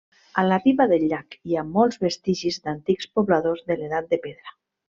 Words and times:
A 0.43 0.45
la 0.45 0.55
riba 0.61 0.87
del 0.91 1.05
llac 1.11 1.37
hi 1.49 1.53
ha 1.55 1.65
molts 1.75 2.01
vestigis 2.05 2.57
d'antics 2.65 3.13
pobladors 3.19 3.63
de 3.69 3.79
l'edat 3.83 4.09
de 4.17 4.21
Pedra. 4.27 4.57